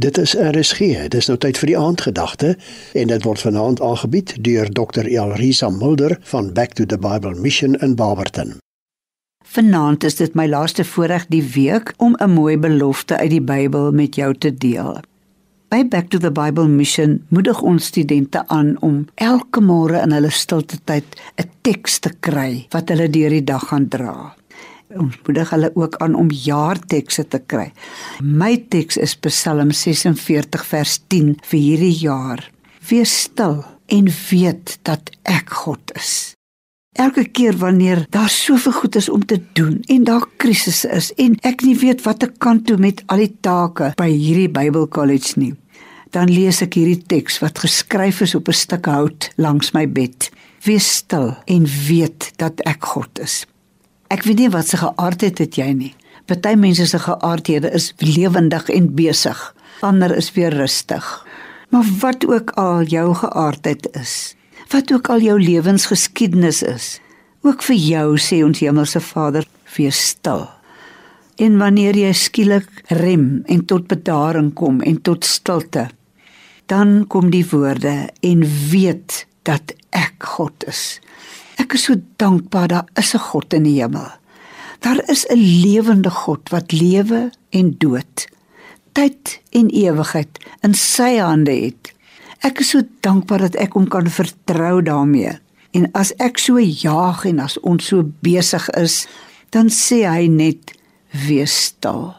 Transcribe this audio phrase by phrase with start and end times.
[0.00, 1.08] Dit is RSG.
[1.12, 2.54] Dis nou tyd vir die aandgedagte
[2.96, 5.04] en dit word vanaand aangebied deur Dr.
[5.04, 8.56] Elrisa Mulder van Back to the Bible Mission in Barberton.
[9.44, 13.92] Vanaand is dit my laaste voorreg die week om 'n mooi belofte uit die Bybel
[13.92, 15.00] met jou te deel.
[15.68, 20.30] By Back to the Bible Mission moedig ons studente aan om elke môre in hulle
[20.30, 21.04] stilte tyd
[21.36, 24.36] 'n teks te kry wat hulle deur die dag gaan dra
[24.98, 27.72] ons moedig hulle ook aan om jaartekste te kry.
[28.20, 32.44] My teks is Psalm 46 vers 10 vir hierdie jaar.
[32.88, 36.34] Wees stil en weet dat ek God is.
[36.92, 41.38] Elke keer wanneer daar soveel goed is om te doen en daar krisisse is en
[41.40, 45.54] ek nie weet wat ek kan doen met al die take by hierdie Bybelkollege nie,
[46.12, 50.28] dan lees ek hierdie teks wat geskryf is op 'n stuk hout langs my bed.
[50.64, 53.46] Wees stil en weet dat ek God is.
[54.12, 55.94] Ek weet nie wat se geaardheid het jy nie.
[56.28, 59.38] Party mense se geaardhede is lewendig en besig,
[59.80, 61.06] ander is weer rustig.
[61.72, 64.34] Maar wat ook al jou geaardheid is,
[64.68, 66.88] wat ook al jou lewensgeskiedenis is,
[67.40, 70.44] ook vir jou sê ons Hemelse Vader, wees stil.
[71.40, 75.88] En wanneer jy skielik rem en tot bedaring kom en tot stilte,
[76.68, 81.00] dan kom die woorde en weet dat ek God is.
[81.72, 84.10] Ek is so dankbaar daar is 'n God in die hemel.
[84.84, 88.28] Daar is 'n lewende God wat lewe en dood,
[88.92, 91.94] tyd en ewigheid in sy hande het.
[92.40, 95.38] Ek is so dankbaar dat ek hom kan vertrou daarmee.
[95.70, 99.06] En as ek so jaag en as ons so besig is,
[99.50, 100.76] dan sê hy net
[101.26, 102.14] wees stil.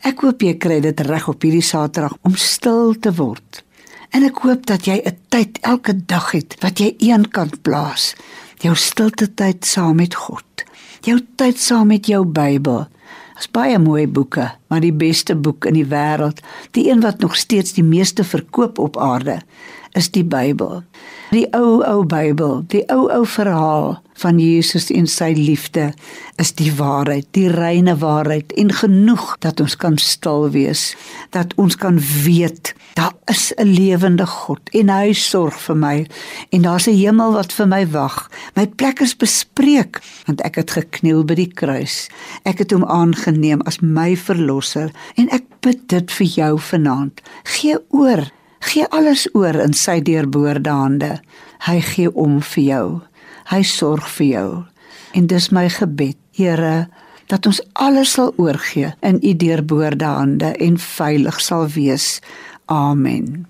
[0.00, 3.64] Ek hoop jy kry dit reg op hierdie Saterdag om stil te word.
[4.10, 8.14] En ek hoop dat jy 'n tyd elke dag het wat jy eenkant plaas
[8.62, 10.64] jou stilte tyd saam met God.
[11.06, 12.86] Jou tyd saam met jou Bybel.
[13.38, 16.40] Dit is baie mooi boeke, maar die beste boek in die wêreld,
[16.74, 19.38] die een wat nog steeds die meeste verkoop op aarde,
[19.92, 20.82] is die Bybel.
[21.30, 25.92] Die ou ou Bybel, die ou ou verhaal van Jesus en sy liefde
[26.40, 30.94] is die waarheid, die reine waarheid en genoeg dat ons kan stil wees,
[31.36, 36.06] dat ons kan weet daar is 'n lewende God en hy sorg vir my
[36.50, 38.30] en daar's 'n hemel wat vir my wag.
[38.54, 42.08] My plek is bespreek want ek het gekniel by die kruis.
[42.42, 47.20] Ek het hom aangeneem as my verlosser en ek bid dit vir jou vanaand.
[47.44, 51.20] Gee oor Gee alles oor in sy deurboorde hande.
[51.66, 52.86] Hy gee om vir jou.
[53.50, 54.48] Hy sorg vir jou.
[55.14, 56.86] En dis my gebed, Here,
[57.26, 62.20] dat ons alles sal oorgee in u deurboorde hande en veilig sal wees.
[62.70, 63.46] Amen.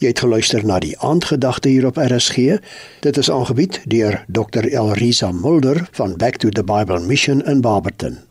[0.00, 2.58] Jy het geluister na die aandgedagte hier op RSG.
[3.04, 4.68] Dit is aangebied deur Dr.
[4.68, 8.25] Elrisa Mulder van Back to the Bible Mission in Barberton.